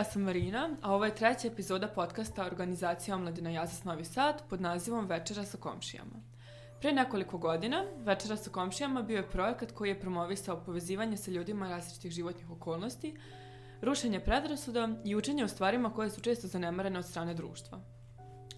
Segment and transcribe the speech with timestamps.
[0.00, 4.60] Ja sam Marina, a ovo je treća epizoda podcasta Organizacija Omladina Jazas Novi Sad pod
[4.60, 6.22] nazivom Večera sa komšijama.
[6.80, 11.68] Pre nekoliko godina, Večera sa komšijama bio je projekat koji je promovisao povezivanje sa ljudima
[11.68, 13.16] različitih životnih okolnosti,
[13.82, 17.80] rušenje predrasuda i učenje o stvarima koje su često zanemarene od strane društva.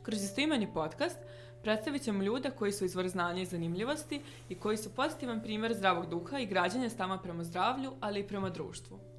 [0.02, 1.19] Kroz istoimeni podcast
[1.62, 6.06] predstavit ćemo ljude koji su izvor znanja i zanimljivosti i koji su pozitivan primer zdravog
[6.06, 9.11] duha i građanja stama prema zdravlju, ali i prema društvu.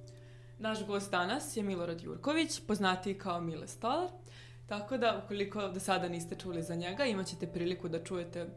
[0.63, 4.09] Naš gost danas je Milorad Jurković, poznatiji kao Mile Stolar,
[4.67, 8.47] tako da ukoliko do sada niste čuli za njega, imat ćete priliku da čujete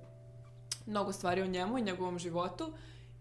[0.87, 2.73] mnogo stvari o njemu i njegovom životu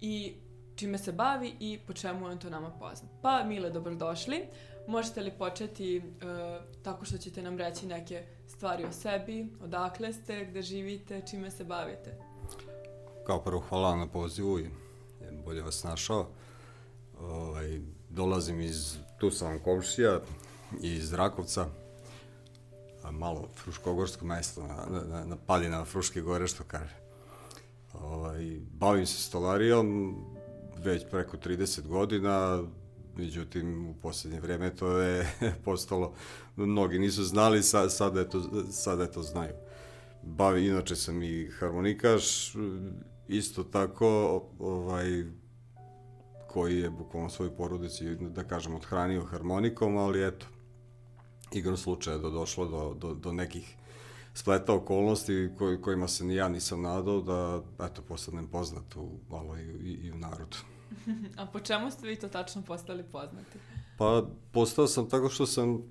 [0.02, 0.36] i
[0.76, 3.12] čime se bavi i po čemu je on to nama poznat.
[3.22, 4.44] Pa, Mile, dobrodošli.
[4.88, 10.46] Možete li početi uh, tako što ćete nam reći neke stvari o sebi, odakle ste,
[10.46, 12.18] gde živite, čime se bavite?
[13.26, 14.70] Kao prvo, hvala na pozivu i
[15.46, 16.28] bolje vas našao.
[18.16, 20.22] Dolazim iz, tu sam komšija,
[20.82, 21.68] iz Rakovca,
[23.12, 26.96] malo fruškogorsko mesto, na, na, na padina Fruške gore, što kaže.
[27.94, 30.16] Ovaj, bavim se stolarijom
[30.78, 32.64] već preko 30 godina,
[33.18, 35.34] međutim u poslednje vreme to je
[35.66, 36.14] postalo,
[36.56, 39.54] mnogi nisu znali, sa, sada, je to, sada je to znaju.
[40.24, 42.54] Bavi, inače sam i harmonikaš,
[43.28, 44.08] isto tako
[44.60, 45.26] ovaj,
[46.56, 50.46] koji je bukvalno svoju porodici, da kažem, odhranio harmonikom, ali eto,
[51.52, 53.76] igrom slučaja da došlo do, do, do nekih
[54.34, 59.58] spleta okolnosti koj, kojima se ni ja nisam nadao da, eto, postanem poznat u, malo
[59.58, 60.58] i, i, i u narodu.
[61.40, 63.60] A po čemu ste vi to tačno postali poznati?
[63.98, 65.84] Pa, postao sam tako što sam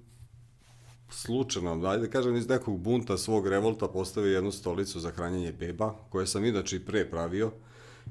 [1.11, 5.95] slučajno, ajde da kažem, iz nekog bunta svog revolta postavio jednu stolicu za hranjenje beba,
[6.09, 7.53] koje sam inače i pre pravio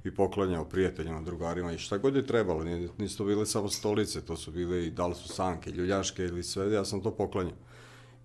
[0.03, 2.63] i poklanjao prijateljima, drugarima i šta god je trebalo.
[2.97, 6.43] Nisu to bile samo stolice, to su bile i da li su sanke, ljuljaške ili
[6.43, 7.57] sve, ja sam to poklanjao.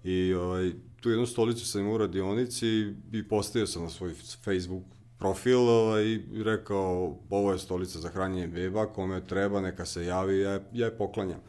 [0.04, 2.66] I ovaj, tu jednu stolicu sam imao u radionici
[3.12, 4.84] i postavio sam na svoj Facebook
[5.18, 10.40] profil ovaj, i rekao ovo je stolica za hranjenje beba, kome treba neka se javi,
[10.40, 11.40] ja, ja je poklanjam.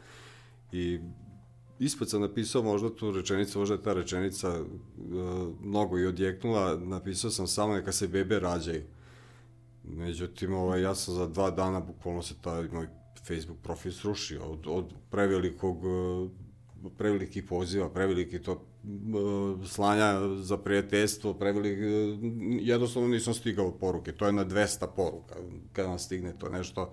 [0.72, 0.98] I
[1.78, 4.66] ispod sam napisao možda tu rečenicu, možda je ta rečenica uh,
[5.60, 8.82] mnogo i odjeknula, napisao sam samo neka se bebe rađaju.
[9.96, 12.88] Međutim, ovaj, ja sam za dva dana, bukvalno se taj moj
[13.26, 15.76] Facebook profil srušio od, od prevelikog
[16.98, 18.66] prevelikih poziva, preveliki to
[19.66, 21.78] slanja za prijateljstvo, prevelik,
[22.60, 25.34] jednostavno nisam stigao poruke, to je na 200 poruka,
[25.72, 26.92] kada nam stigne to nešto,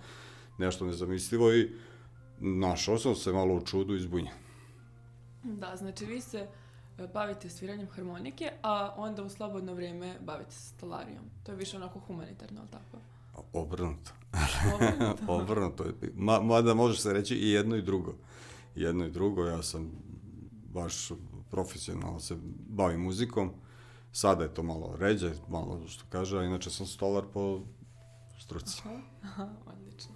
[0.57, 1.69] nešto nezamislivo i
[2.39, 4.33] našao sam se malo u čudu i zbunjen.
[5.43, 6.47] Da, znači vi se
[7.13, 11.23] bavite sviranjem harmonike, a onda u slobodno vreme bavite se stolarijom.
[11.43, 12.97] To je više onako humanitarno, ali tako?
[13.53, 14.11] Obrnuto.
[14.75, 15.23] Obrnuto.
[15.33, 15.85] Obrnuto.
[16.15, 18.15] Ma, mada može se reći i jedno i drugo.
[18.75, 19.91] Jedno i drugo, ja sam
[20.73, 21.11] baš
[21.51, 22.35] profesionalno se
[22.69, 23.51] bavim muzikom.
[24.11, 27.61] Sada je to malo ređe, malo što kaže, a inače sam stolar po
[28.39, 28.81] struci.
[28.85, 30.13] Aha, aha, odlično.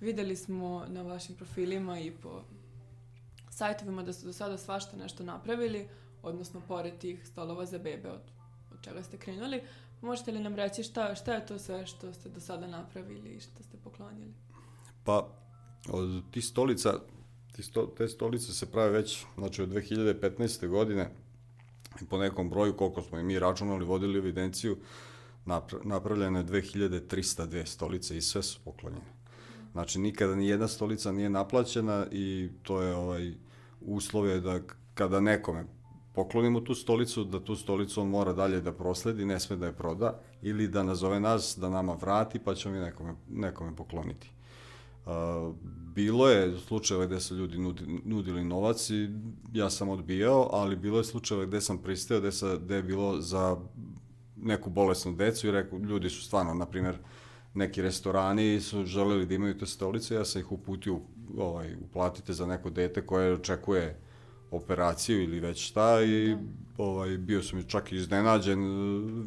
[0.00, 2.42] Videli smo na vašim profilima i po
[3.50, 5.88] sajtovima da ste do sada svašta nešto napravili,
[6.22, 8.22] odnosno pored tih stolova za bebe od,
[8.72, 9.62] od čega ste krenuli.
[10.00, 13.40] Možete li nam reći šta, šta je to sve što ste do sada napravili i
[13.40, 14.34] što ste poklonili?
[15.04, 15.28] Pa,
[15.88, 16.94] od tih stolica
[17.52, 20.68] ti sto, te stolice se prave već, znači od 2015.
[20.68, 21.10] godine,
[22.10, 24.76] po nekom broju, koliko smo i mi računali, vodili evidenciju,
[25.84, 29.20] napra je 2302 stolice i sve su poklonjene.
[29.72, 33.34] Znači, nikada ni jedna stolica nije naplaćena i to je ovaj
[33.80, 34.60] uslov je da
[34.94, 35.64] kada nekome
[36.12, 39.72] poklonimo tu stolicu, da tu stolicu on mora dalje da prosledi, ne sme da je
[39.72, 44.30] proda, ili da nazove nas, da nama vrati, pa ćemo mi nekome, nekome pokloniti.
[45.06, 45.54] Uh,
[45.94, 49.08] bilo je slučajeva gde su ljudi nudi, nudili novac i
[49.52, 53.20] ja sam odbijao, ali bilo je slučajeva gde sam pristao, gde, sa, gde je bilo
[53.20, 53.56] za
[54.36, 56.98] neku bolesnu decu i rekao, ljudi su stvarno, na primjer,
[57.54, 61.00] neki restorani su želeli da imaju te stolice, ja sam ih uputio,
[61.38, 64.00] ovaj, uplatite za neko dete koje očekuje
[64.50, 66.84] operaciju ili već šta i da.
[66.84, 69.24] ovaj, bio sam čak iznenađen uh,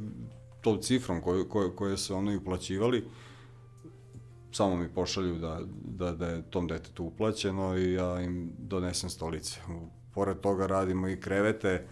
[0.61, 3.03] tom cifrom koju, koje, koje su ono i uplaćivali
[4.55, 9.59] samo mi pošalju da, da, da je tom detetu uplaćeno i ja im donesem stolice.
[10.13, 11.85] Pored toga radimo i krevete.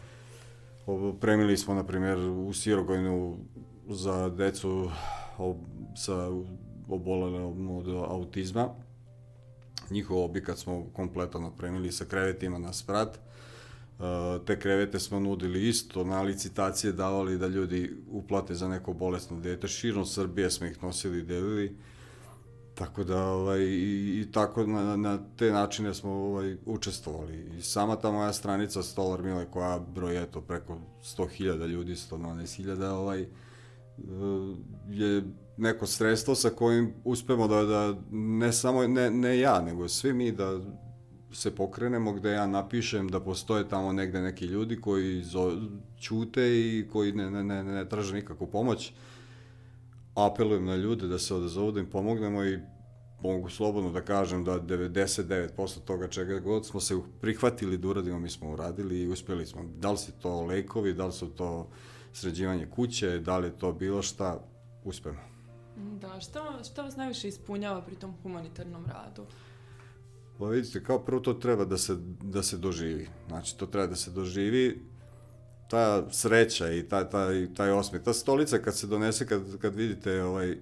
[1.20, 3.38] Premili smo, na primjer, u Sirogojnu
[3.90, 4.90] za decu
[5.96, 6.30] sa
[6.90, 8.70] obolenom od autizma.
[9.92, 13.20] Njihov objekat smo kompletno napremili sa krevetima na sprat.
[14.46, 19.68] Te krevete smo nudili isto, na licitacije davali da ljudi uplate za neko bolesno dete.
[19.68, 21.76] Širom Srbije smo ih nosili i delili
[22.76, 27.58] Tako da, ovaj, i, i tako na, na te načine smo ovaj, učestvovali.
[27.58, 33.26] I sama ta moja stranica Stolar Mile, koja broji eto, preko 100.000 ljudi, 112.000, ovaj,
[34.90, 35.24] je
[35.58, 40.32] neko sredstvo sa kojim uspemo da, da ne samo ne, ne ja, nego svi mi
[40.32, 40.60] da
[41.34, 45.58] se pokrenemo gde ja napišem da postoje tamo negde neki ljudi koji zo,
[46.00, 48.94] čute i koji ne, ne, ne, ne traže nikakvu pomoć.
[50.16, 52.60] Apelujem na ljude da se odazovu, da im pomognemo i
[53.24, 58.30] mogu slobodno da kažem da 99% toga čega god smo se prihvatili da uradimo, mi
[58.30, 59.64] smo uradili i uspeli smo.
[59.78, 61.70] Da li su to lekovi, da li su to
[62.14, 64.40] sređivanje kuće, da li to bilo šta,
[64.84, 65.31] uspemo.
[66.02, 69.26] Da, šta, šta vas najviše ispunjava pri tom humanitarnom radu?
[70.40, 73.10] Pa vidite, kao prvo to treba da se, da se doživi.
[73.28, 74.82] Znači, to treba da se doživi,
[75.70, 78.02] ta sreća i taj, taj, taj osmeh.
[78.02, 80.58] Ta stolica kad se donese, kad, kad vidite ovaj,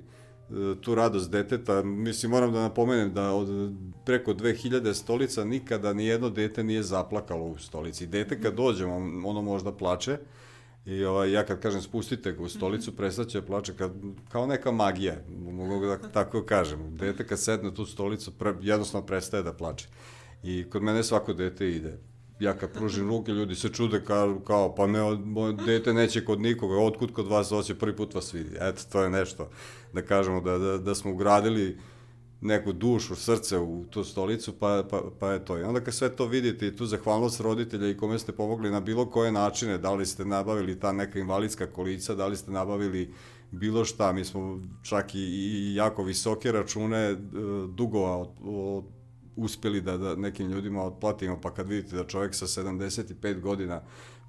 [0.81, 3.73] tu radost deteta, mislim, moram da napomenem da od
[4.05, 8.07] preko 2000 stolica nikada ni jedno dete nije zaplakalo u stolici.
[8.07, 10.17] Dete kad dođe, ono možda plače,
[10.89, 13.91] I ovaj, ja kad kažem spustite ga u stolicu, prestaće da plače kad,
[14.29, 15.15] kao neka magija,
[15.51, 16.97] mogu da tako kažem.
[16.97, 19.87] Dete kad sedne tu stolicu, pre, jednostavno prestaje da plače.
[20.43, 21.97] I kod mene svako dete ide.
[22.39, 26.41] Ja kad pružim ruke, ljudi se čude kao, kao pa ne, moje dete neće kod
[26.41, 28.57] nikoga, otkud kod vas hoće, prvi put vas vidi.
[28.59, 29.49] Eto, to je nešto.
[29.93, 31.77] Da kažemo da, da, da smo ugradili
[32.41, 35.57] neku dušu, srce u tu stolicu, pa, pa, pa je to.
[35.57, 38.79] I onda kad sve to vidite i tu zahvalnost roditelja i kome ste pomogli na
[38.79, 43.13] bilo koje načine, da li ste nabavili ta neka invalidska kolica, da li ste nabavili
[43.51, 47.17] bilo šta, mi smo čak i, i jako visoke račune e,
[47.67, 48.83] dugova od, od,
[49.35, 53.81] uspeli da, da nekim ljudima otplatimo, pa kad vidite da čovjek sa 75 godina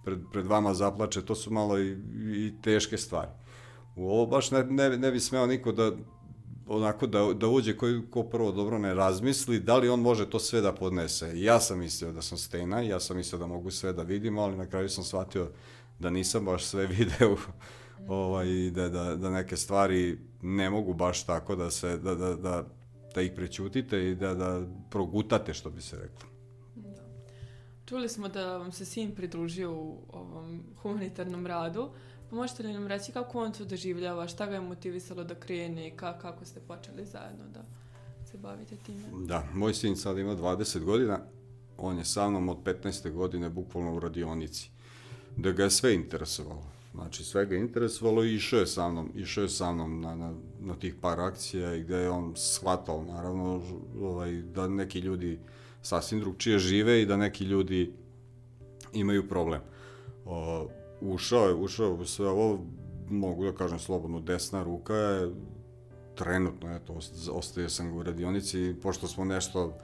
[0.05, 1.97] pred, pred vama zaplače, to su malo i,
[2.47, 3.31] i teške stvari.
[3.97, 5.93] U ovo baš ne, ne, ne bi smeo niko da
[6.77, 10.39] onako da, da uđe koji ko prvo dobro ne razmisli, da li on može to
[10.39, 11.41] sve da podnese.
[11.41, 14.57] Ja sam mislio da sam stena, ja sam mislio da mogu sve da vidim, ali
[14.57, 15.51] na kraju sam shvatio
[15.99, 17.37] da nisam baš sve video
[18.09, 22.65] ovaj, da, da, da neke stvari ne mogu baš tako da se, da, da, da,
[23.15, 26.29] da ih prećutite i da, da progutate, što bi se reklo.
[26.75, 27.03] Da.
[27.87, 31.91] Čuli smo da vam se sin pridružio u ovom humanitarnom radu.
[32.31, 35.91] Možete li nam reći kako on to doživljava, šta ga je motivisalo da krene i
[35.91, 37.65] ka, kako ste počeli zajedno da
[38.31, 39.03] se bavite time?
[39.27, 41.21] Da, moj sin sad ima 20 godina,
[41.79, 43.13] on je sa mnom od 15.
[43.13, 44.71] godine bukvalno u radionici.
[45.37, 46.63] Da ga je sve interesovalo.
[46.95, 50.35] Znači, sve ga interesovalo i išao je sa mnom, išao je sa mnom na, na,
[50.61, 53.63] na tih par akcija i gde je on shvatao, naravno,
[54.01, 55.39] ovaj, da neki ljudi
[55.83, 57.93] sasvim drugčije žive i da neki ljudi
[58.93, 59.61] imaju problem.
[60.25, 60.69] O,
[61.01, 62.67] ušao je, ušao u sve ovo,
[63.09, 65.31] mogu da kažem slobodno, desna ruka je
[66.15, 66.99] trenutno, eto,
[67.33, 69.79] ostaje sam u radionici, pošto smo nešto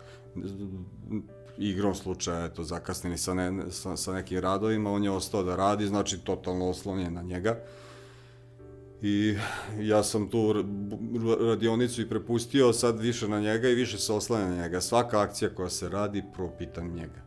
[1.59, 5.87] igrom slučaja, eto, zakasnili sa, ne, sa, sa nekim radovima, on je ostao da radi,
[5.87, 7.59] znači totalno oslonjen na njega.
[9.03, 9.37] I
[9.81, 10.65] ja sam tu
[11.49, 14.81] radionicu i prepustio sad više na njega i više se oslanja na njega.
[14.81, 17.23] Svaka akcija koja se radi, prvo pitam njega.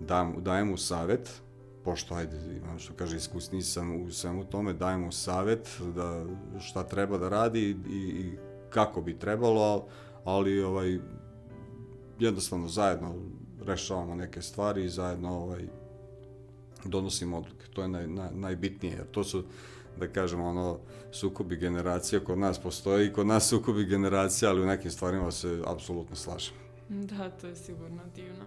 [0.00, 1.40] Dam, dajem mu savet,
[1.84, 6.24] pošto, ajde, imam što kaže, iskusni sam u svemu tome, dajemo savet da
[6.60, 8.32] šta treba da radi i, i
[8.70, 9.86] kako bi trebalo,
[10.24, 10.98] ali ovaj,
[12.18, 13.14] jednostavno zajedno
[13.62, 15.62] rešavamo neke stvari i zajedno ovaj,
[16.84, 17.66] donosimo odluke.
[17.72, 19.44] To je naj, naj, najbitnije, jer to su,
[19.98, 20.78] da kažemo, ono,
[21.12, 25.62] sukobi generacija kod nas postoji i kod nas sukobi generacija, ali u nekim stvarima se
[25.66, 26.54] apsolutno slažem.
[26.88, 28.44] Da, to je sigurno divno.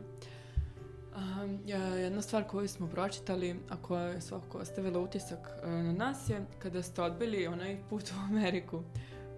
[1.15, 1.59] Um,
[1.97, 6.45] jedna stvar koju smo pročitali, a koja je svakako ostavila utisak uh, na nas je
[6.59, 8.83] kada ste odbili onaj put u Ameriku.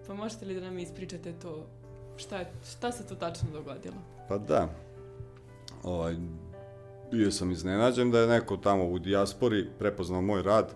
[0.06, 1.66] Pa možete li da nam ispričate to?
[2.16, 3.96] Šta, je, šta se to tačno dogodilo?
[4.28, 4.68] Pa da.
[5.82, 6.16] Ovaj,
[7.10, 10.74] bio sam iznenađen da je neko tamo u dijaspori prepoznao moj rad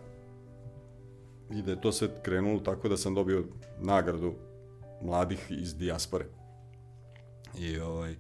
[1.51, 3.45] i da je to sve krenulo tako da sam dobio
[3.79, 4.35] nagradu
[5.03, 6.25] mladih iz dijaspore.
[7.59, 8.17] I ovaj,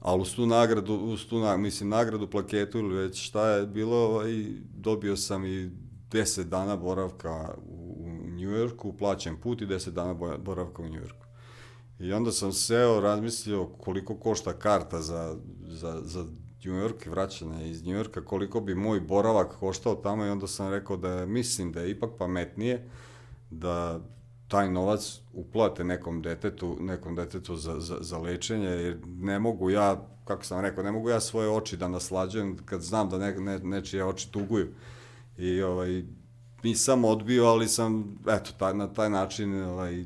[0.00, 4.44] ali uz tu nagradu, uz tu, mislim, nagradu, plaketu ili već šta je bilo, ovaj,
[4.74, 5.70] dobio sam i
[6.10, 11.26] 10 dana boravka u, u Njujorku, plaćen put i 10 dana boravka u Njujorku.
[11.98, 15.36] I onda sam seo, razmislio koliko košta karta za,
[15.68, 16.26] za, za
[16.64, 20.46] New York i vraćanje iz New Yorka, koliko bi moj boravak koštao tamo i onda
[20.46, 22.88] sam rekao da mislim da je ipak pametnije
[23.50, 24.00] da
[24.50, 30.06] taj novac uplate nekom detetu, nekom detetu za, za, za lečenje, jer ne mogu ja,
[30.24, 33.58] kako sam rekao, ne mogu ja svoje oči da naslađujem kad znam da ne, ne,
[33.58, 34.68] nečije oči tuguju.
[35.38, 36.02] I ovaj,
[36.62, 40.04] nisam odbio, ali sam, eto, taj, na taj način ovaj,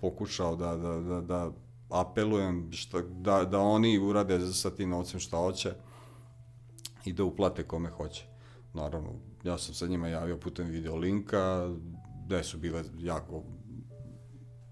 [0.00, 1.52] pokušao da, da, da, da
[1.90, 5.72] apelujem šta, da, da oni urade sa tim novcem šta hoće
[7.04, 8.24] i da uplate kome hoće.
[8.74, 9.10] Naravno,
[9.44, 11.68] ja sam sa njima javio putem video linka,
[12.26, 13.42] gde su bile jako,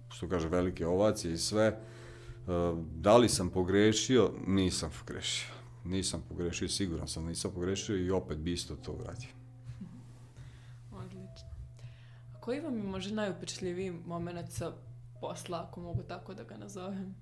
[0.08, 1.64] što kaže, velike ovacije i sve.
[1.66, 1.76] E,
[2.94, 4.32] da li sam pogrešio?
[4.46, 5.54] Nisam pogrešio.
[5.84, 9.28] Nisam pogrešio, siguran sam, nisam pogrešio i opet bi isto to uradio.
[10.92, 11.48] Odlično.
[12.34, 14.72] A koji vam je možda najupečljiviji moment sa
[15.20, 17.14] posla, ako mogu tako da ga nazovem?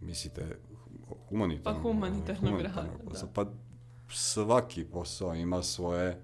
[0.00, 0.58] Mislite,
[1.28, 1.78] humanitarno?
[1.78, 3.26] Pa humanitarnog rada, da.
[3.34, 3.46] Pa
[4.10, 6.20] svaki posao ima svoje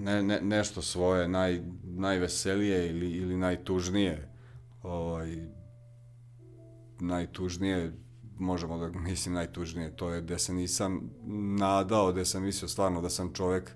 [0.00, 4.28] ne, ne, nešto svoje naj, najveselije ili, ili najtužnije
[4.82, 5.36] ovaj,
[7.00, 7.92] najtužnije
[8.38, 11.10] možemo da mislim najtužnije to je da se nisam
[11.58, 13.70] nadao da sam mislio stvarno da sam čovek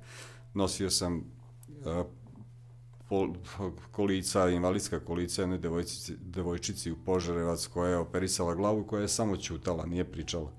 [0.55, 2.07] nosio sam uh,
[3.09, 3.35] pol,
[3.91, 9.37] kolica, invalidska kolica jedne devojčici, devojčici u Požarevac koja je operisala glavu koja je samo
[9.37, 10.53] ćutala, nije pričala.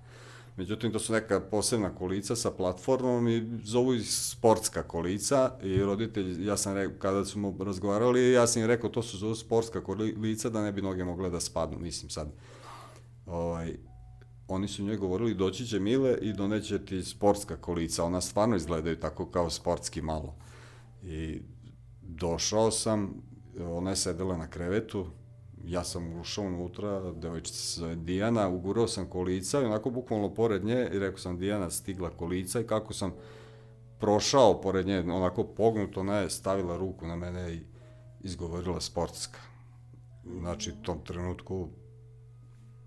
[0.57, 6.45] Međutim, to su neka posebna kolica sa platformom i zovu ih sportska kolica i roditelji,
[6.45, 10.49] ja sam rekao, kada smo razgovarali, ja sam im rekao, to su zovu sportska kolica
[10.49, 12.31] da ne bi noge mogle da spadnu, mislim sad.
[13.25, 13.77] Ovaj,
[14.47, 18.99] oni su njoj govorili, doći će Mile i doneće ti sportska kolica, ona stvarno izgledaju
[18.99, 20.35] tako kao sportski malo.
[21.03, 21.41] I
[22.01, 23.21] došao sam,
[23.59, 25.07] ona je sedela na krevetu,
[25.67, 30.65] ja sam ušao unutra, devojčica se zove Dijana, ugurao sam kolica i onako bukvalno pored
[30.65, 33.13] nje i rekao sam Dijana stigla kolica i kako sam
[33.99, 37.59] prošao pored nje, onako pognuto, ona je stavila ruku na mene i
[38.23, 39.39] izgovorila sportska.
[40.39, 41.69] Znači, u tom trenutku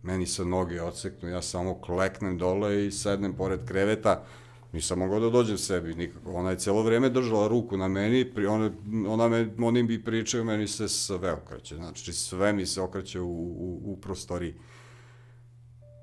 [0.02, 4.24] meni se noge odseknu, ja samo kleknem dole i sednem pored kreveta,
[4.72, 6.32] Nisam mogao da dođem sebi nikako.
[6.32, 8.70] Ona je celo vreme držala ruku na meni, pri, ona,
[9.08, 11.76] ona me, oni bi pričaju, meni se sve okreće.
[11.76, 14.54] Znači, sve mi se okreće u, u, u prostoriji.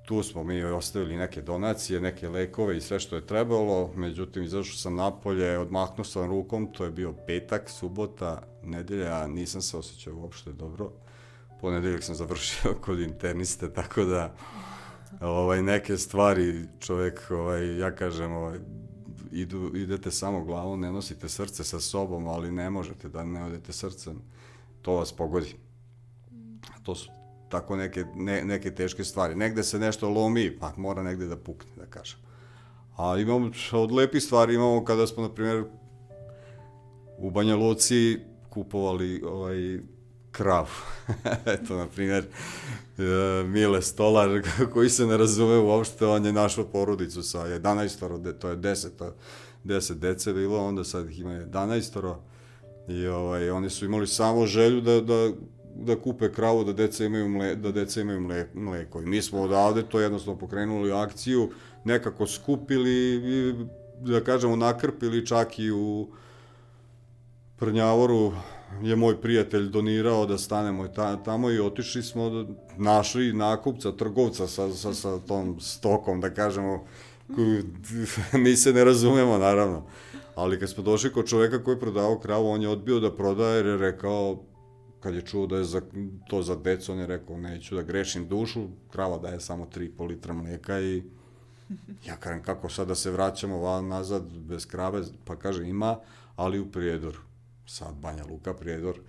[0.05, 4.77] Tu smo mi ostavili neke donacije, neke lekove i sve što je trebalo, međutim, izašao
[4.77, 10.51] sam napolje, odmahnuo sam rukom, to je bio petak, subota, nedelja, nisam se osjećao uopšte
[10.51, 10.91] dobro.
[11.61, 14.35] Ponedeljak sam završio kod interniste, tako da
[15.21, 18.59] ovaj, neke stvari čovek, ovaj, ja kažem, ovaj,
[19.31, 23.73] idu, idete samo glavom, ne nosite srce sa sobom, ali ne možete da ne odete
[23.73, 24.21] srcem,
[24.81, 25.55] to vas pogodi.
[26.83, 27.09] To su
[27.49, 29.35] tako neke, ne, neke teške stvari.
[29.35, 32.19] Negde se nešto lomi, pa mora negde da pukne, da kažem.
[32.97, 35.63] A imamo, od lepih stvari imamo kada smo, na primjer,
[37.17, 38.19] u Banja Luci
[38.49, 39.79] kupovali ovaj,
[40.37, 40.69] krav.
[41.55, 42.23] Eto, na primjer,
[42.97, 44.41] e, Mile Stolar,
[44.73, 49.11] koji se ne razume uopšte, on je našao porodicu sa 11, to je 10,
[49.63, 52.15] 10 dece bilo, onda sad ih ima 11
[52.87, 55.31] i ovaj, oni su imali samo želju da, da,
[55.75, 59.01] da kupe kravu, da deca imaju, mle, da deca imaju mle, mleko.
[59.01, 61.49] I mi smo odavde to jednostavno pokrenuli akciju,
[61.83, 63.53] nekako skupili i,
[64.01, 66.07] da kažemo, nakrpili čak i u
[67.57, 68.33] Prnjavoru
[68.81, 72.45] je moj prijatelj donirao da stanemo ta, tamo i otišli smo,
[72.77, 76.85] našli nakupca, trgovca sa, sa, sa tom stokom, da kažemo,
[78.43, 79.85] mi se ne razumemo, naravno.
[80.35, 83.55] Ali kad smo došli kod čoveka koji je prodavao kravu, on je odbio da prodaje
[83.55, 84.43] jer je rekao,
[84.99, 85.81] kad je čuo da je za,
[86.29, 90.33] to za decu, on je rekao, neću da grešim dušu, krava daje samo 3,5 litra
[90.33, 91.03] mlijeka i
[92.05, 95.97] ja kažem, kako sad da se vraćamo van nazad bez krave, pa kaže, ima,
[96.35, 97.19] ali u Prijedoru
[97.65, 98.99] sad Banja Luka, Prijedor,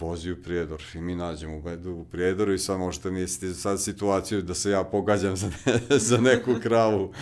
[0.00, 4.42] vozi u Prijedor i mi nađemo u, u Prijedoru i sad možete misliti sad situaciju
[4.42, 7.12] da se ja pogađam za, ne, za neku kravu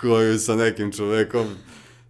[0.00, 1.46] koju sa nekim čovekom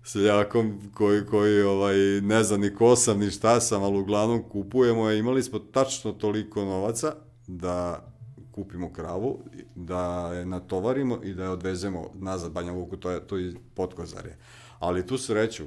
[0.05, 5.09] seljakom koji, koji ovaj, ne zna ni ko sam ni šta sam, ali uglavnom kupujemo
[5.09, 5.19] je.
[5.19, 7.15] Imali smo tačno toliko novaca
[7.47, 8.07] da
[8.53, 9.39] kupimo kravu,
[9.75, 14.37] da je natovarimo i da je odvezemo nazad Banja Luku, to je, to je Podkozarje.
[14.79, 15.65] Ali tu sreću,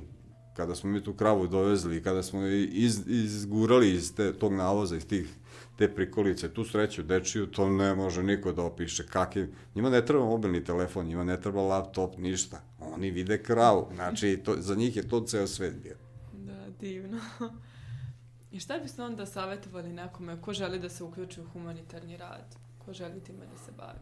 [0.53, 5.07] kada smo mi tu kravu dovezli kada smo iz, izgurali iz te, tog navoza, iz
[5.07, 5.27] tih
[5.77, 9.07] te prikolice, tu sreću dečiju, to ne može niko da opiše.
[9.07, 12.61] Kakvi, njima ne treba mobilni telefon, njima ne treba laptop, ništa.
[12.79, 15.95] Oni vide kravu, znači to, za njih je to ceo svet bio.
[16.33, 17.19] Da, divno.
[18.51, 22.55] I šta biste onda savjetovali nekome ko želi da se uključi u humanitarni rad?
[22.85, 23.99] Ko želi time da se bavi?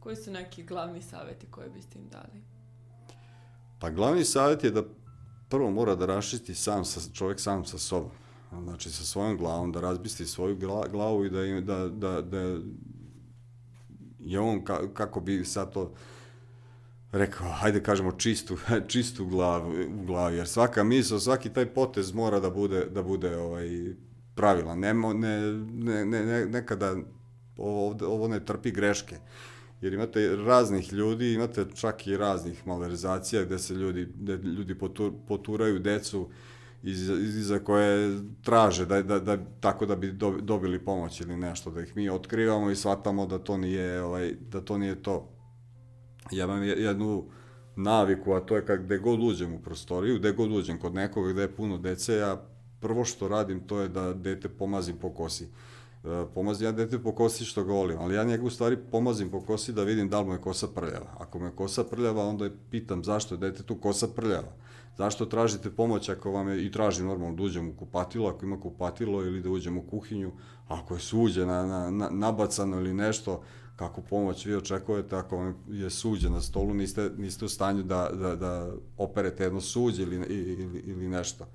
[0.00, 2.42] Koji su neki glavni savjeti koje biste im dali?
[3.78, 4.82] Pa glavni savjet je da
[5.54, 8.10] prvo mora da rašisti sam sa, čovjek sam sa sobom.
[8.62, 10.56] Znači sa svojom glavom, da razbisti svoju
[10.90, 12.58] glavu i da, da, da, da
[14.18, 15.92] je on, ka, kako bi sad to
[17.12, 18.56] rekao, hajde kažemo čistu,
[18.92, 23.36] čistu glavu, u glavi, jer svaka misla, svaki taj potez mora da bude, da bude
[23.36, 23.68] ovaj,
[24.34, 24.74] pravila.
[24.74, 25.40] Nemo, ne,
[25.72, 26.96] ne, ne, ne, nekada
[27.56, 29.18] ovo, ovo ne trpi greške.
[29.80, 35.12] Jer imate raznih ljudi, imate čak i raznih malverizacija gde se ljudi, gde ljudi potur,
[35.28, 36.28] poturaju decu
[36.82, 40.12] iz, iza koje traže da, da, da, tako da bi
[40.42, 44.60] dobili pomoć ili nešto, da ih mi otkrivamo i shvatamo da to nije, ovaj, da
[44.60, 45.30] to nije to.
[46.30, 47.24] Ja imam jednu
[47.76, 51.32] naviku, a to je kad gde god uđem u prostoriju, gde god uđem kod nekoga
[51.32, 52.46] gde je puno dece, ja
[52.80, 55.48] prvo što radim to je da dete pomazim po kosi.
[56.34, 59.40] Pomazim ja dete po kosi što ga volim, ali ja njega u stvari pomazim po
[59.40, 61.16] kosi da vidim da li mu je kosa prljava.
[61.18, 64.52] Ako mu je kosa prljava, onda je pitam zašto je detetu kosa prljava.
[64.98, 68.60] Zašto tražite pomoć ako vam je, i tražim normalno da uđem u kupatilo, ako ima
[68.60, 70.32] kupatilo ili da uđem u kuhinju,
[70.68, 73.42] ako je suđe na, na, na, nabacano ili nešto,
[73.76, 78.10] kako pomoć vi očekujete ako vam je suđe na stolu, niste, niste u stanju da,
[78.12, 81.46] da, da operete jedno suđe ili, ili, ili nešto.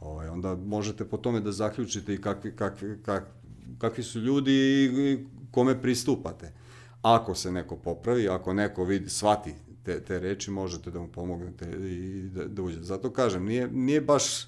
[0.00, 3.30] Ovaj, onda možete po tome da zaključite i kakvi, kakvi, kakvi,
[3.78, 6.52] kakvi su ljudi i kome pristupate.
[7.02, 9.54] Ako se neko popravi, ako neko vidi, shvati
[9.84, 12.82] te, te reči, možete da mu pomognete i da, da uđe.
[12.82, 14.46] Zato kažem, nije, nije baš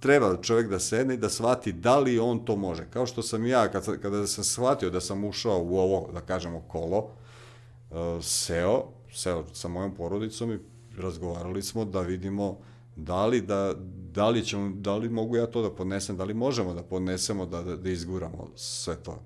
[0.00, 2.86] treba čovjek da sedne i da shvati da li on to može.
[2.90, 6.60] Kao što sam ja, kad, kada sam shvatio da sam ušao u ovo, da kažemo,
[6.60, 10.58] kolo, uh, seo, seo sa mojom porodicom i
[10.96, 12.58] razgovarali smo da vidimo
[12.98, 13.74] da li, da,
[14.12, 17.46] da li, ćemo, da li mogu ja to da podnesem, da li možemo da podnesemo,
[17.46, 19.22] da, da, da izguramo sve to.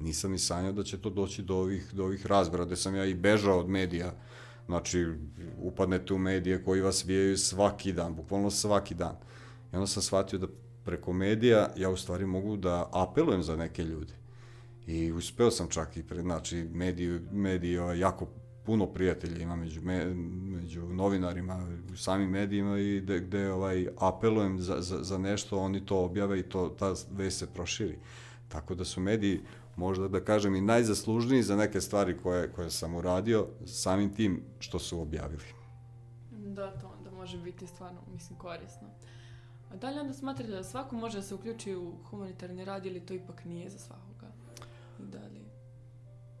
[0.00, 3.04] Nisam ni sanjao da će to doći do ovih, do ovih razbora, gde sam ja
[3.04, 4.12] i bežao od medija,
[4.66, 5.06] znači
[5.58, 9.16] upadnete u medije koji vas vijaju svaki dan, bukvalno svaki dan.
[9.72, 10.46] I onda sam shvatio da
[10.84, 14.12] preko medija ja u stvari mogu da apelujem za neke ljude.
[14.86, 18.26] I uspeo sam čak i pred, znači, mediji, mediji jako
[18.68, 20.14] puno prijatelja ima među, me,
[20.54, 25.86] među novinarima, u samim medijima i de, gde ovaj, apelujem za, za, za nešto, oni
[25.86, 27.98] to objave i to, ta vest se proširi.
[28.48, 29.40] Tako da su mediji,
[29.76, 34.78] možda da kažem, i najzaslužniji za neke stvari koje, koje sam uradio, samim tim što
[34.78, 35.48] su objavili.
[36.30, 38.88] Da, to onda može biti stvarno, mislim, korisno.
[39.70, 43.00] A da li onda smatrate da svako može da se uključi u humanitarni rad ili
[43.00, 44.26] to ipak nije za svakoga?
[44.98, 45.37] Da li...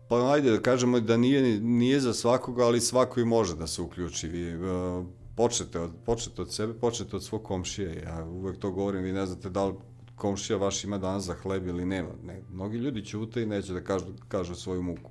[0.08, 3.82] Pa ajde da kažemo da nije, nije za svakoga, ali svako i može da se
[3.82, 4.28] uključi.
[4.28, 8.02] Vi, uh, počnete, od, počnete od sebe, počnete od svog komšije.
[8.06, 9.74] Ja uvek to govorim, vi ne znate da li
[10.16, 12.08] komšija vaš ima danas za hleb ili nema.
[12.24, 15.10] Ne, mnogi ljudi ćute i neće da kažu, kažu svoju muku.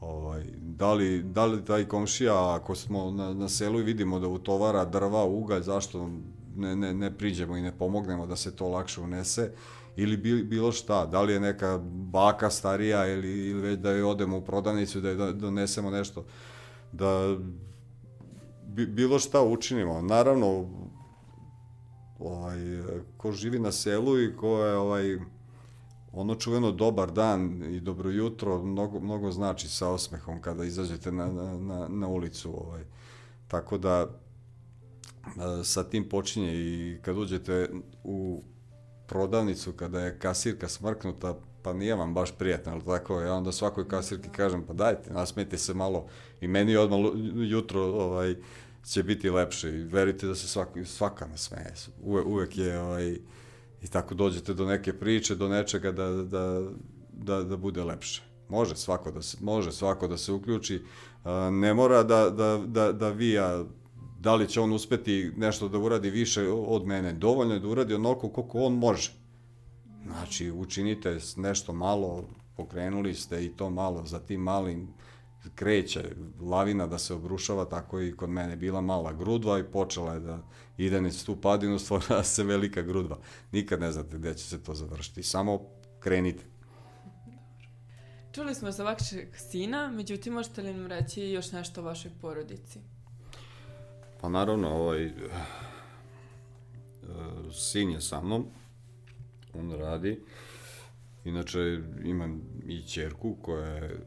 [0.00, 4.28] Ovaj, da, li, da li taj komšija, ako smo na, na selu i vidimo da
[4.28, 6.10] utovara drva, ugalj, zašto
[6.56, 9.52] ne, ne, ne priđemo i ne pomognemo da se to lakše unese
[9.96, 14.38] ili bilo šta, da li je neka baka starija ili, ili već da joj odemo
[14.38, 16.24] u prodavnicu da joj donesemo nešto,
[16.92, 17.36] da
[18.66, 20.02] bi, bilo šta učinimo.
[20.02, 20.66] Naravno,
[22.18, 22.58] ovaj,
[23.16, 25.18] ko živi na selu i ko je ovaj,
[26.12, 31.32] ono čuveno dobar dan i dobro jutro mnogo, mnogo znači sa osmehom kada izađete na,
[31.58, 32.50] na, na, ulicu.
[32.66, 32.84] Ovaj.
[33.48, 34.06] Tako da
[35.64, 37.70] sa tim počinje i kad uđete
[38.04, 38.42] u
[39.06, 43.20] prodavnicu kada je kasirka smrknuta, pa nije vam baš prijatno, ali tako?
[43.20, 46.06] Ja onda svakoj kasirki kažem, pa dajte, nasmijete se malo.
[46.40, 47.00] I meni odmah
[47.34, 48.36] jutro ovaj,
[48.86, 53.18] će biti lepše i verite da se svaka, svaka nasmeje, Uve, uvek je ovaj,
[53.82, 56.62] i tako dođete do neke priče, do nečega da, da,
[57.12, 58.22] da, da bude lepše.
[58.48, 60.82] Može svako da se, može svako da se uključi,
[61.52, 63.64] ne mora da, da, da, da vi ja
[64.22, 67.12] da li će on uspeti nešto da uradi više od mene.
[67.12, 69.12] Dovoljno je da uradi onoliko koliko on može.
[70.06, 74.88] Znači, učinite nešto malo, pokrenuli ste i to malo, za tim malim
[75.54, 76.04] kreće
[76.40, 80.38] lavina da se obrušava, tako i kod mene bila mala grudva i počela je da
[80.76, 83.18] ide niz tu padinu, stvora se velika grudva.
[83.52, 85.60] Nikad ne znate gde će se to završiti, samo
[86.00, 86.44] krenite.
[88.32, 92.91] Čuli smo za vašeg sina, međutim možete li nam reći još nešto o vašoj porodici?
[94.22, 95.12] Pa naravno, ovaj, uh,
[97.52, 98.46] sin je sa mnom,
[99.54, 100.20] on radi.
[101.24, 104.06] Inače, imam i čerku koja je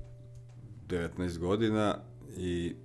[0.87, 1.97] 19 godina
[2.37, 2.75] i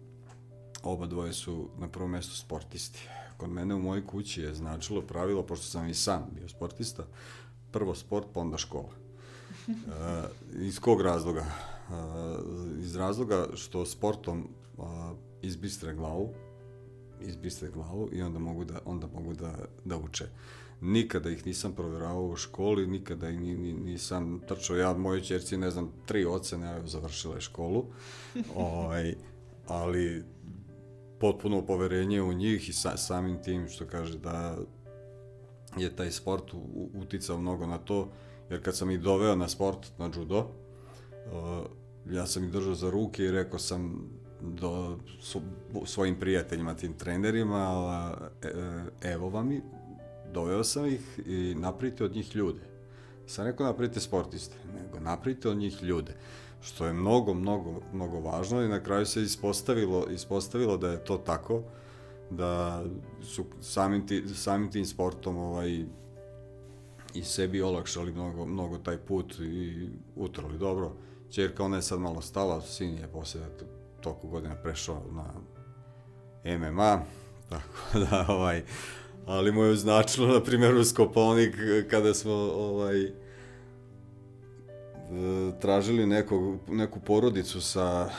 [0.83, 3.09] oba dvoje su na prvom mestu sportisti.
[3.37, 7.07] Kod mene u mojoj kući je značilo pravilo, pošto sam i sam bio sportista,
[7.73, 8.93] prvo sport, pa onda škola.
[9.69, 9.75] Uh,
[10.53, 11.47] iz kog razloga?
[11.89, 11.95] Uh,
[12.79, 14.85] iz razloga što sportom uh,
[15.43, 16.35] izbistre glavu,
[17.21, 19.55] izbiste glavu i onda mogu da, onda mogu da,
[19.85, 20.25] da uče.
[20.81, 24.77] Nikada ih nisam proveravao u školi, nikada ih ni, ni, nisam trčao.
[24.77, 27.85] Ja, moje čerci, ne znam, tri ocene, evo, završila je školu.
[28.57, 29.15] ovaj,
[29.67, 30.25] ali
[31.21, 34.57] potpuno poverenje u njih i sa, samim tim što kaže da
[35.77, 38.09] je taj sport u, uticao mnogo na to,
[38.51, 41.67] jer kad sam ih doveo na sport, na judo, uh,
[42.11, 44.11] ja sam ih držao za ruke i rekao sam
[44.43, 45.41] do su,
[45.85, 48.49] svojim prijateljima, tim trenerima, e,
[49.03, 49.63] evo vam i
[50.33, 52.61] doveo sam ih i napravite od njih ljude.
[53.27, 56.15] Sam rekao napravite sportiste, nego napravite od njih ljude
[56.61, 61.19] što je mnogo, mnogo, mnogo važno i na kraju se ispostavilo, ispostavilo da je to
[61.19, 61.63] tako,
[62.31, 62.83] da
[63.23, 65.85] su samim, ti, samim tim sportom ovaj,
[67.15, 70.93] i sebi olakšali mnogo, mnogo taj put i utrali dobro.
[71.31, 73.41] Čerka, ona je sad malo stala, sin je posle
[74.01, 75.25] toliko godina prešao na
[76.59, 77.01] MMA,
[77.51, 78.63] tako da, ovaj,
[79.27, 81.55] ali mu je značilo, na primjer, u Skoponik,
[81.91, 83.13] kada smo, ovaj,
[85.61, 88.11] tražili nekog, neku porodicu sa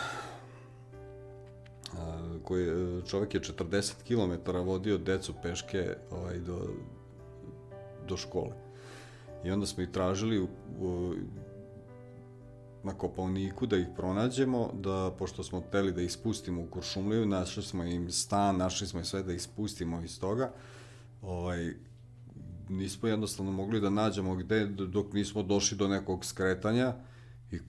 [2.43, 2.67] koji
[3.07, 6.59] čovjek je 40 km vodio decu peške ovaj, do,
[8.07, 8.51] do škole.
[9.43, 10.47] I onda smo ih tražili u,
[10.79, 11.13] u,
[12.83, 17.63] na Kopalniku da ih pronađemo, da, pošto smo hteli da ih spustimo u Kuršumliju, našli
[17.63, 19.41] smo im stan, našli smo sve da ih
[20.03, 20.51] iz toga,
[21.21, 21.73] ovaj,
[22.69, 26.93] nismo jednostavno mogli da nađemo gde dok nismo došli do nekog skretanja
[27.51, 27.59] i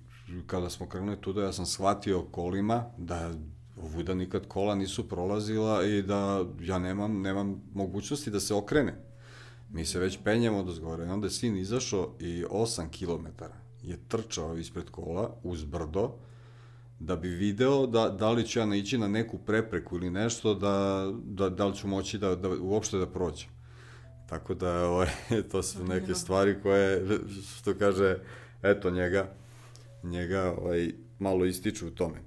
[0.46, 3.33] kada smo krenuli tuda ja sam shvatio kolima da
[3.83, 8.94] ovuda nikad kola nisu prolazila i da ja nemam, nemam mogućnosti da se okrene.
[9.70, 11.05] Mi se već penjemo do zgore.
[11.05, 13.44] Onda je sin izašao i 8 km
[13.83, 16.14] je trčao ispred kola uz brdo
[16.99, 21.07] da bi video da, da li ću ja naići na neku prepreku ili nešto da,
[21.25, 23.49] da, da li ću moći da, da uopšte da prođem.
[24.29, 25.09] Tako da, ovaj,
[25.51, 27.03] to su neke stvari koje,
[27.59, 28.18] što kaže,
[28.62, 29.35] eto, njega,
[30.03, 32.18] njega ovaj, malo ističu u tome.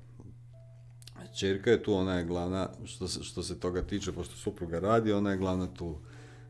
[1.40, 5.14] Čerka je tu, ona je glavna, što se, što se toga tiče, pošto supruga radi,
[5.14, 5.98] ona je glavna tu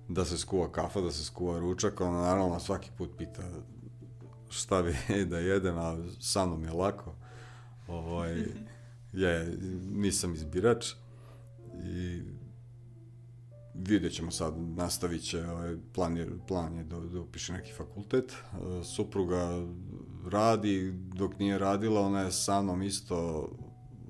[0.08, 3.44] da se skuva kafa, da se skuva ručak, ona naravno svaki put pita
[4.56, 4.96] šta bi
[5.32, 7.16] da jedem, a sa mnom je lako.
[7.88, 8.46] Ovaj,
[9.14, 9.46] ja
[9.92, 10.94] nisam izbirač
[11.84, 12.22] i
[13.74, 18.32] vidjet ćemo sad, nastavit će, ovaj, plan je, plan je da, da upiše neki fakultet.
[18.32, 19.66] E, supruga
[20.32, 23.50] radi, dok nije radila, ona je sa mnom isto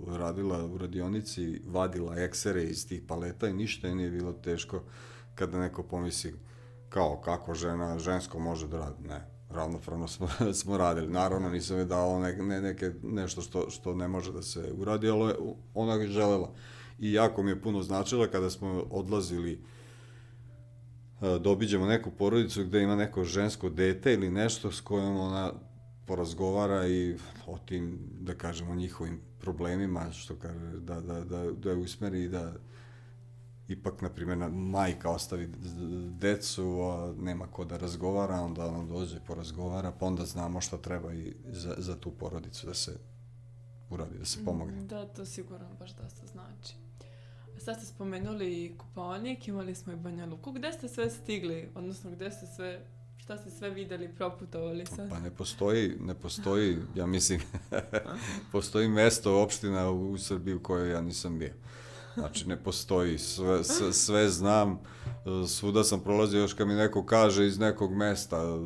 [0.08, 4.84] radila u radionici, vadila eksere iz tih paleta i ništa je nije bilo teško
[5.36, 6.36] kada neko pomisli
[6.90, 9.08] kao kako žena, žensko može da radi.
[9.08, 10.28] Ne, ravnopravno smo,
[10.62, 11.08] smo radili.
[11.08, 15.10] Naravno nisam je dao ne, ne, neke, nešto što, što ne može da se uradi,
[15.10, 15.34] ali
[15.74, 16.54] ona je želela
[17.00, 19.62] i jako mi je puno značila kada smo odlazili
[21.22, 25.54] da obiđemo neku porodicu gde ima neko žensko dete ili nešto s kojom ona
[26.06, 27.16] porazgovara i
[27.48, 32.30] o tim, da kažemo, njihovim problemima, što kaže, da, da, da, da je usmeri i
[32.30, 32.54] da
[33.68, 35.50] ipak, na primjer, majka ostavi
[36.10, 41.14] decu, a nema ko da razgovara, onda ona dođe, porazgovara, pa onda znamo šta treba
[41.14, 42.98] i za, za tu porodicu da se
[43.90, 44.82] uradi, da se pomogne.
[44.82, 46.76] Da, to sigurno baš dosta znači.
[47.58, 50.52] Sad ste spomenuli Kuponik, imali smo i Banja Luku.
[50.52, 51.70] Gde ste sve stigli?
[51.76, 52.86] Odnosno, gde ste sve,
[53.18, 55.10] šta ste sve videli, proputovali sad?
[55.10, 57.42] Pa ne postoji, ne postoji, ja mislim,
[58.52, 61.54] postoji mesto, opština u Srbiji u kojoj ja nisam bio.
[62.16, 64.80] Znači, ne postoji, sve, sve, sve znam,
[65.48, 68.60] svuda sam prolazio, još kad mi neko kaže iz nekog mesta,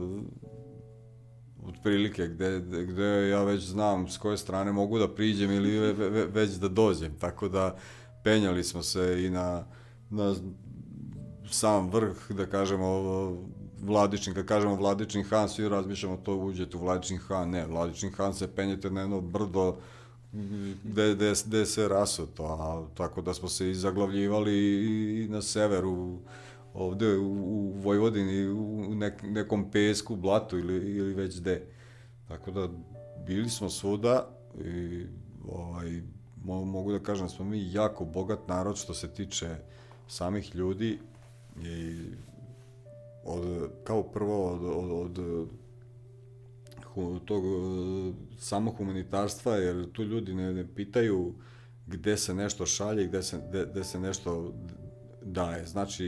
[1.63, 6.51] otprilike gde, gde ja već znam s koje strane mogu da priđem ili ve, već
[6.51, 7.75] da dođem, tako da
[8.23, 9.65] penjali smo se i na,
[10.09, 10.35] na
[11.51, 12.89] sam vrh, da kažemo,
[13.81, 18.33] Vladičin, kad kažemo Vladičin Han, svi razmišljamo to uđete u Vladičin Han, ne, Vladičin Han
[18.33, 19.77] se penjete na jedno brdo
[20.84, 25.28] gde, gde, gde je sve rasuto, a tako da smo se i zaglavljivali i, i
[25.28, 26.20] na severu,
[26.74, 31.65] ovde u, u Vojvodini, u nek, nekom pesku, blatu ili, ili već gde.
[32.28, 32.70] Tako da
[33.28, 34.30] bili smo svuda
[34.65, 35.06] i
[35.52, 36.02] ovaj,
[36.46, 39.56] mogu da kažem da smo mi jako bogat narod što se tiče
[40.08, 41.00] samih ljudi
[41.63, 41.96] i
[43.26, 45.48] od, kao prvo od, od, od
[47.25, 47.43] tog
[48.39, 51.33] samo humanitarstva, jer tu ljudi ne, ne pitaju
[51.88, 54.53] gde se nešto šalje, gde se, gde, gde se nešto
[55.21, 55.65] daje.
[55.65, 56.05] Znači,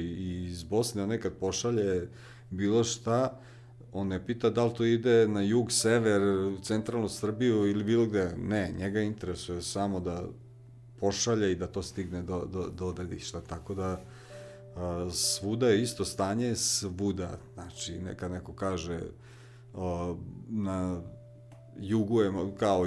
[0.47, 2.09] iz Bosne nekad pošalje
[2.49, 3.39] bilo šta,
[3.93, 6.21] on ne pita da li to ide na jug, sever,
[6.61, 8.35] centralnu Srbiju ili bilo gde.
[8.37, 10.23] Ne, njega interesuje samo da
[10.99, 13.41] pošalje i da to stigne do, do, do odredišta.
[13.41, 14.01] Tako da
[14.75, 17.37] a, svuda je isto stanje, svuda.
[17.53, 18.99] Znači, neka neko kaže
[19.73, 20.15] a,
[20.51, 21.01] na
[21.79, 22.85] jugu je kao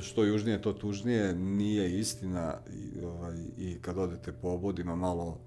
[0.00, 5.40] što južnije to tužnije, nije istina i, ovaj, i kad odete po obodima malo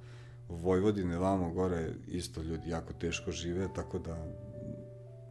[0.49, 4.17] Vojvodine, vamo gore, isto ljudi jako teško žive, tako da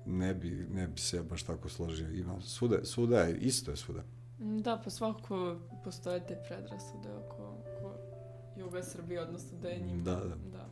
[0.07, 2.11] ne bi, ne bi se baš tako složio.
[2.11, 4.03] Ima, svuda, svuda je, isto je svuda.
[4.39, 7.95] Da, pa svakako postoje te predrasude oko, oko
[8.57, 10.37] juga Srbije, odnosno da je njima Da, da.
[10.53, 10.69] da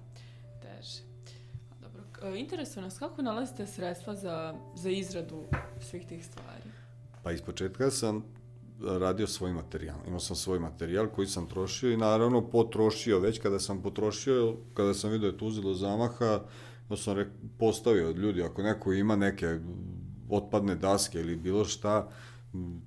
[0.63, 1.14] teže.
[2.23, 5.43] E, interesuje nas kako nalazite sredstva za, za izradu
[5.81, 6.71] svih tih stvari?
[7.23, 8.25] Pa iz početka sam
[8.81, 9.97] radio svoj materijal.
[10.07, 13.19] Imao sam svoj materijal koji sam trošio i naravno potrošio.
[13.19, 16.41] Već kada sam potrošio, kada sam vidio da je to uzelo zamaha,
[16.91, 19.59] ja sam rek, postavio od ljudi, ako neko ima neke
[20.31, 22.09] otpadne daske ili bilo šta,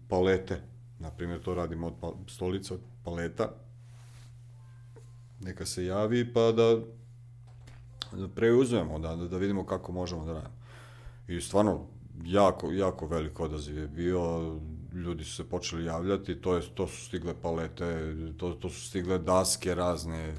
[0.07, 0.61] palete,
[0.99, 3.49] na primjer to radimo od pa, stolica od paleta,
[5.39, 6.81] neka se javi pa da,
[8.11, 10.55] da preuzmemo, da, da, da vidimo kako možemo da radimo.
[11.27, 11.85] I stvarno,
[12.25, 14.55] jako, jako velik odaziv je bio,
[14.93, 19.19] ljudi su se počeli javljati, to, je, to su stigle palete, to, to su stigle
[19.19, 20.33] daske razne,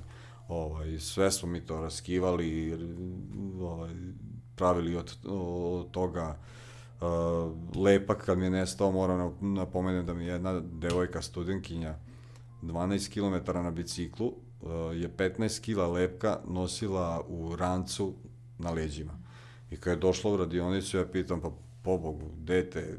[0.49, 2.79] ovaj, sve smo mi to raskivali,
[3.61, 3.95] ovaj,
[4.57, 6.37] pravili od, od toga
[7.01, 11.95] uh, lepak kad mi je nestao, moram na- napomenem da mi je jedna devojka studentkinja
[12.63, 13.13] 12
[13.45, 14.33] km na biciklu
[14.95, 18.15] je 15 kila lepka nosila u rancu
[18.59, 19.19] na leđima.
[19.71, 21.51] I kad je došla u radionicu, ja pitam, pa
[21.83, 22.99] pobogu, dete,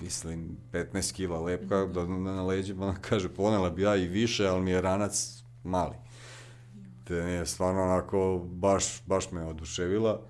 [0.00, 4.46] mislim, 15 kila lepka da, na, na leđima, ona kaže, ponela bi ja i više,
[4.46, 5.96] ali mi je ranac mali.
[7.04, 10.20] Te je stvarno onako, baš, baš me oduševila.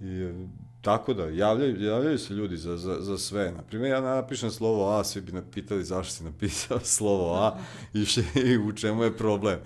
[0.00, 0.32] I,
[0.80, 3.52] tako da, javljaju, javljaju se ljudi za, za, za sve.
[3.52, 7.58] Naprimjer, ja napišem slovo A, svi bi napitali zašto si napisao slovo A
[7.94, 9.58] i, še, i u čemu je problem.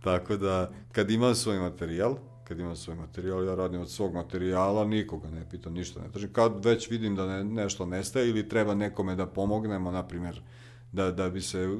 [0.00, 4.84] Tako da, kad imam svoj materijal, kad imam svoj materijal, ja radim od svog materijala,
[4.84, 6.32] nikoga ne pitam, ništa ne tražim.
[6.32, 10.40] Kad već vidim da ne, nešto nestaje ili treba nekome da pomognemo, na primjer,
[10.92, 11.78] da, da bi se uh,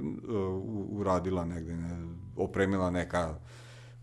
[0.90, 3.38] uradila negde, ne, opremila neka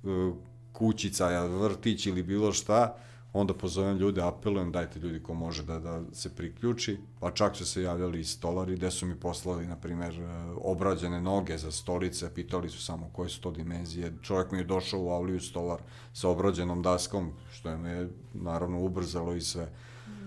[0.04, 0.34] uh,
[0.72, 2.98] kućica, vrtić ili bilo šta,
[3.38, 7.66] onda pozovem ljude, apelujem, dajte ljudi ko može da, da se priključi, pa čak su
[7.66, 10.26] se javljali i stolari, gde su mi poslali, na primer, e,
[10.62, 15.04] obrađene noge za stolice, pitali su samo koje su to dimenzije, čovjek mi je došao
[15.04, 15.82] u avliju stolar
[16.14, 19.70] sa obrađenom daskom, što je me naravno ubrzalo i sve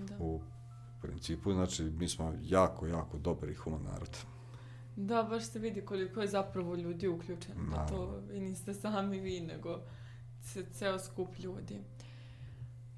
[0.09, 0.17] Da.
[0.21, 0.41] u
[1.03, 4.19] principu, znači mi smo jako, jako dobar i human narod.
[4.97, 7.71] Da, baš se vidi koliko je zapravo ljudi uključeno.
[7.71, 9.81] Da to i niste sami vi, nego
[10.43, 11.81] ce, ceo skup ljudi.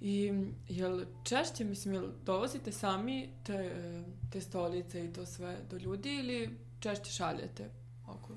[0.00, 0.32] I
[0.68, 3.76] jel češće, mislim, jel dovozite sami te,
[4.32, 7.70] te stolice i to sve do ljudi ili češće šaljete
[8.06, 8.32] oko?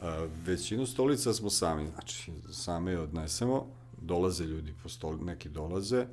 [0.00, 3.66] A, većinu stolica smo sami, znači same odnesemo,
[4.00, 6.06] dolaze ljudi po stoli, neki dolaze, e,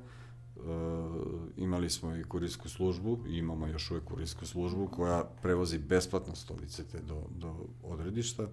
[1.57, 6.83] imali smo i kurijsku službu, i imamo još uvek kurijsku službu koja prevozi besplatno stolice
[6.83, 8.47] te do, do odredišta,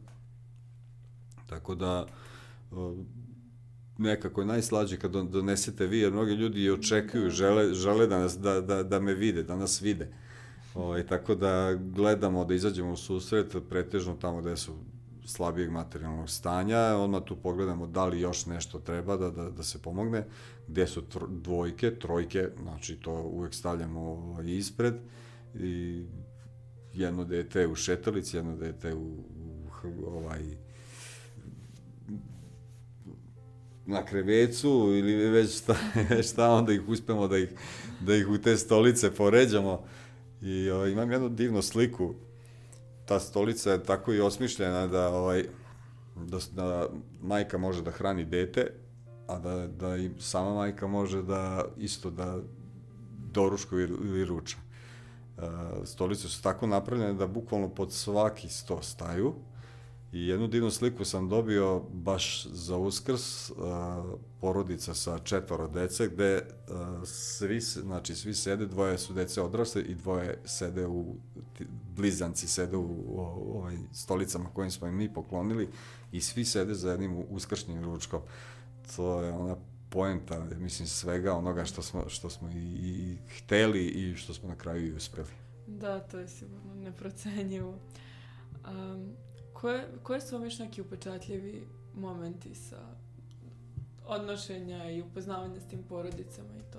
[1.46, 2.74] tako da e,
[3.98, 8.18] nekako je najslađe kad don- donesete vi, jer mnogi ljudi i očekuju, žele, žele da,
[8.18, 10.08] nas, da, da, da me vide, da nas vide.
[10.74, 14.72] Ovaj, tako da gledamo da izađemo u susret, pretežno tamo gde su
[15.26, 19.82] slabijeg materijalnog stanja, odmah tu pogledamo da li još nešto treba da, da, da se
[19.82, 20.26] pomogne,
[20.68, 24.94] gde su tr dvojke, trojke, znači to uvek stavljamo ovaj, ispred
[25.54, 26.04] i
[26.92, 29.24] jedno dete u šetalici, jedno dete u,
[29.84, 30.65] u ovaj,
[33.86, 35.76] na krevecu ili već šta,
[36.30, 37.48] šta onda ih uspemo da ih,
[38.00, 39.84] da ih u te stolice poređamo.
[40.42, 42.14] I ovaj, imam jednu divnu sliku.
[43.04, 45.44] Ta stolica je tako i osmišljena da, ovaj,
[46.16, 46.88] da, da
[47.22, 48.66] majka može da hrani dete,
[49.26, 52.38] a da, da i sama majka može da isto da
[53.32, 54.56] doručkuje ili, ruča.
[55.36, 55.42] Uh,
[55.84, 59.34] stolice su tako napravljene da bukvalno pod svaki sto staju
[60.16, 63.56] I jednu divnu sliku sam dobio baš za uskrs, uh,
[64.40, 69.94] porodica sa četvoro dece, gde uh, svi, znači, svi sede, dvoje su dece odrasle i
[69.94, 71.14] dvoje sede u,
[71.96, 75.68] blizanci sede u, u ovaj, stolicama kojim smo im mi poklonili
[76.12, 78.20] i svi sede za jednim uskršnjim ručkom.
[78.96, 79.56] To je ona
[79.90, 84.56] poenta, mislim, svega onoga što smo, što smo i, i hteli i što smo na
[84.56, 85.28] kraju i uspeli.
[85.66, 87.78] Da, to je sigurno neprocenjivo.
[88.64, 89.25] Um,
[89.66, 92.76] koje, koje su vam još neki upečatljivi momenti sa
[94.06, 96.78] odnošenja i upoznavanja s tim porodicama i to?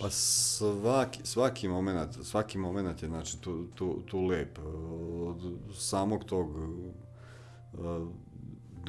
[0.00, 4.58] Pa svaki, svaki moment, svaki moment je znači tu, tu, tu lep.
[5.26, 6.50] Od samog tog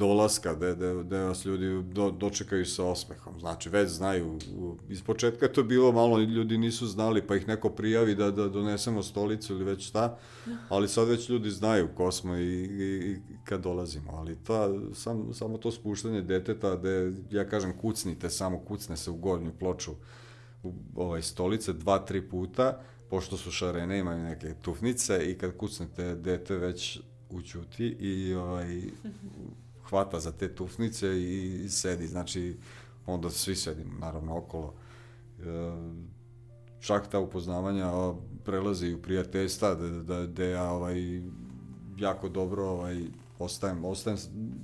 [0.00, 3.40] dolaska, gde, gde, gde vas ljudi do, dočekaju sa osmehom.
[3.40, 4.38] Znači, već znaju,
[4.88, 9.02] iz početka to bilo malo, ljudi nisu znali, pa ih neko prijavi da, da donesemo
[9.02, 10.16] stolicu ili već šta,
[10.68, 14.12] ali sad već ljudi znaju ko smo i, i, i kad dolazimo.
[14.12, 19.16] Ali ta, sam, samo to spuštanje deteta, gde, ja kažem, kucnite, samo kucne se u
[19.16, 19.92] gornju ploču
[20.62, 26.14] u ovaj, stolice dva, tri puta, pošto su šarene, imaju neke tufnice i kad kucnete
[26.14, 28.82] dete već učuti i ovaj,
[29.90, 32.06] hvata za te tufnice i, i sedi.
[32.06, 32.56] Znači,
[33.06, 34.74] onda svi sedimo, naravno, okolo.
[35.38, 35.44] E,
[36.80, 37.90] čak ta upoznavanja
[38.44, 41.22] prelazi u prijateljstva, da, da, da ja ovaj,
[41.98, 43.02] jako dobro ovaj,
[43.38, 44.18] ostajem, ostajem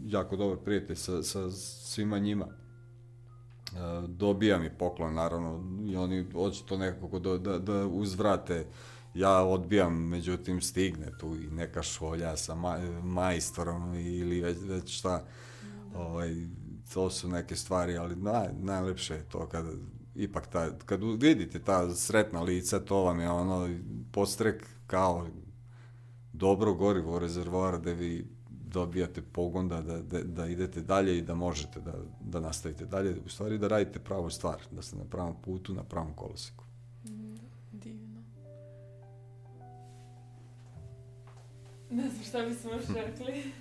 [0.05, 2.47] jako dobar prijatelj sa, sa svima njima.
[2.47, 8.67] E, dobija mi poklon, naravno, i oni hoće to nekako da, da, da uzvrate
[9.17, 15.25] ja odbijam, međutim stigne tu i neka šolja sa maj, majstorom ili već, već šta.
[15.95, 16.35] Ovaj,
[16.95, 19.71] to su neke stvari, ali naj, najlepše je to kada
[20.15, 23.69] ipak ta, kad vidite ta sretna lica, to vam je ono
[24.13, 25.27] postrek kao
[26.33, 31.35] dobro gorivo rezervoara da vi dobijate pogon da, da, da, da idete dalje i da
[31.35, 35.35] možete da, da nastavite dalje, u stvari da radite pravu stvar, da ste na pravom
[35.43, 36.66] putu, na pravom koloseku.
[41.91, 43.53] Ne znam šta bismo još rekli.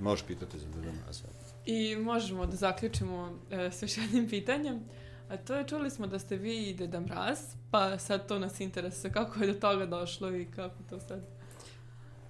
[0.00, 1.24] Možeš pitati za Deda Mraza.
[1.66, 4.80] I možemo da zaključimo e, s još jednim pitanjem.
[5.28, 7.38] A to je, čuli smo da ste vi i Deda Mraz,
[7.70, 11.26] pa sad to nas interesuje kako je do toga došlo i kako to sad...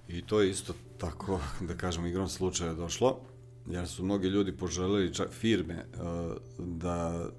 [0.07, 3.19] I to je isto tako, da kažem, igrom slučaja došlo,
[3.67, 7.29] jer su mnogi ljudi poželeli, čak firme, uh, da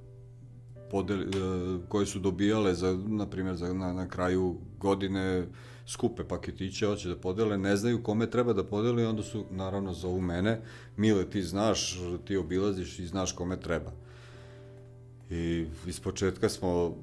[0.90, 5.46] podeli, uh, koje su dobijale, za, na primjer, za, na, na kraju godine
[5.86, 10.20] skupe paketiće, hoće da podele, ne znaju kome treba da podeli, onda su, naravno, zovu
[10.20, 10.60] mene,
[10.96, 13.92] Mile, ti znaš, ti obilaziš i znaš kome treba.
[15.30, 16.96] I iz početka smo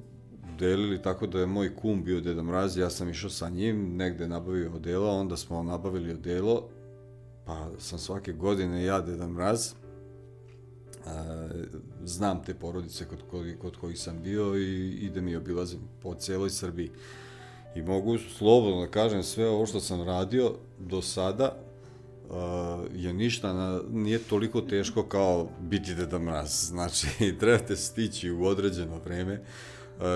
[0.58, 4.28] delili tako da je moj kum bio Deda Mraz, ja sam išao sa njim, negde
[4.28, 6.68] nabavio odelo, onda smo nabavili odelo,
[7.44, 9.74] pa sam svake godine ja Deda Mraz, e,
[12.04, 16.50] znam te porodice kod, kod, kod kojih sam bio i idem i obilazim po celoj
[16.50, 16.90] Srbiji.
[17.74, 21.56] I mogu slobodno da kažem sve ovo što sam radio do sada,
[22.30, 22.36] uh,
[22.94, 26.50] je ništa, na, nije toliko teško kao biti Deda Mraz.
[26.70, 27.06] Znači,
[27.40, 29.40] trebate stići u određeno vreme,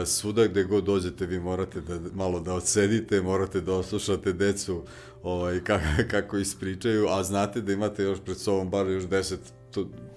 [0.07, 4.83] svuda gde god dođete vi morate da malo da odsedite, morate da oslušate decu
[5.23, 9.41] ovaj, kako, kako ispričaju, a znate da imate još pred sobom bar još deset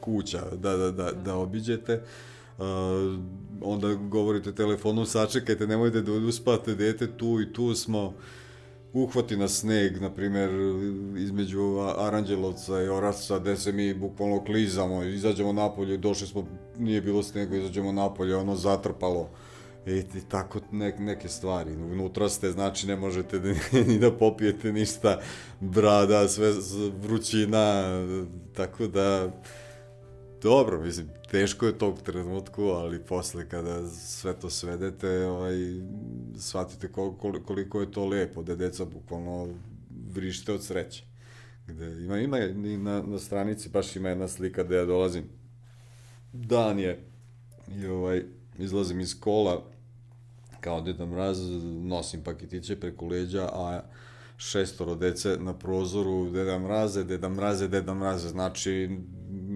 [0.02, 2.02] kuća da, da, da, da obiđete.
[2.58, 2.66] Uh,
[3.62, 8.14] onda govorite telefonom, sačekajte, nemojte da uspate dete, tu i tu smo,
[8.94, 10.50] uhvati na sneg, na primjer,
[11.18, 16.48] između Aranđelovca i Orasca, gde se mi bukvalno klizamo, izađemo napolje, došli smo,
[16.78, 19.30] nije bilo snega, izađemo napolje, ono zatrpalo.
[19.86, 21.72] I, i tako ne, neke stvari.
[21.72, 23.50] Unutra ste, znači ne možete da,
[23.88, 25.20] ni da popijete ništa,
[25.60, 26.54] brada, sve
[27.02, 27.84] vrućina,
[28.54, 29.32] tako da
[30.42, 35.56] dobro, mislim, teško je tog trenutku, ali posle kada sve to svedete, ovaj,
[36.38, 39.48] shvatite koliko, koliko je to lepo, da deca bukvalno
[40.14, 41.04] vrište od sreće.
[41.68, 45.24] Gde ima, ima i na, na stranici, baš ima jedna slika gde ja dolazim.
[46.34, 47.00] Dan je,
[47.78, 48.24] i ovaj,
[48.58, 49.64] izlazim iz kola,
[50.60, 51.40] kao Deda Mraz,
[51.84, 53.82] nosim paketiće preko leđa, a
[54.38, 58.90] šestoro dece na prozoru, Deda Mraze, Deda Mraze, Deda Mraze, znači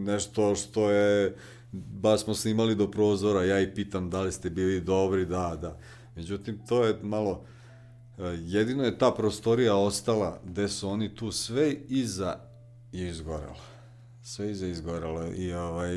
[0.06, 1.36] nešto što je,
[1.72, 5.78] baš smo snimali do prozora, ja i pitam da li ste bili dobri, da, da.
[6.16, 7.46] Međutim, to je malo,
[8.18, 12.36] e, jedino je ta prostorija ostala gde su oni tu sve iza
[12.92, 13.58] je izgorelo.
[14.22, 15.96] Sve iza izgorelo i ovaj,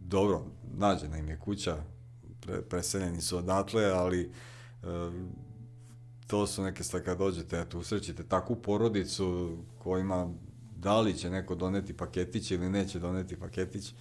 [0.00, 0.42] dobro,
[0.76, 1.76] nađena im je kuća,
[2.40, 4.30] pre, preseljeni su odatle, ali e,
[6.26, 10.28] to su neke stvari kad dođete, eto, usrećite takvu porodicu kojima
[10.84, 13.92] da li će neko doneti paketić ili neće doneti paketić,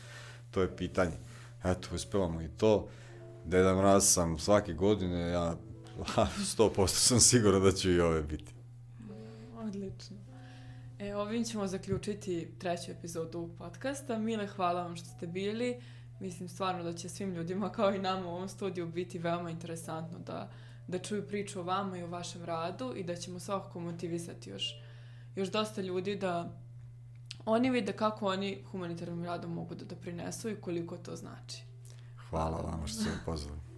[0.51, 1.17] to je pitanje.
[1.63, 2.87] Eto, uspevamo i to.
[3.45, 5.55] Deda Mraz sam svake godine, ja
[6.57, 8.53] 100% sam siguran da ću i ove biti.
[9.57, 10.17] Odlično.
[10.99, 14.17] E, ovim ćemo zaključiti treću epizodu podcasta.
[14.17, 15.81] Mile, hvala vam što ste bili.
[16.19, 20.19] Mislim stvarno da će svim ljudima kao i nama u ovom studiju biti veoma interesantno
[20.19, 20.51] da,
[20.87, 24.75] da čuju priču o vama i o vašem radu i da ćemo svakako motivisati još,
[25.35, 26.62] još dosta ljudi da
[27.45, 31.63] oni vide kako oni humanitarnim radom mogu da doprinesu i koliko to znači.
[32.29, 33.72] Hvala vam što ste pozvali.